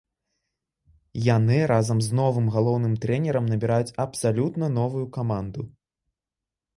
[1.25, 5.61] Яны разам з новым галоўным трэнерам набіраюць абсалютна новую каманду.